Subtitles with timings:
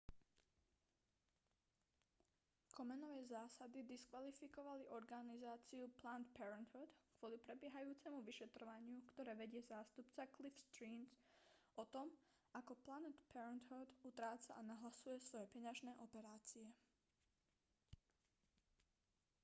[2.77, 11.11] komenovej zásady diskvalifikovali organizáciu planned parenthood kvôli prebiehajúcemu vyšetrovaniu ktoré vedie zástupca cliff stearns
[11.77, 12.07] o tom
[12.59, 16.65] ako planned parenthood utráca a nahlasuje svoje peňažné operácie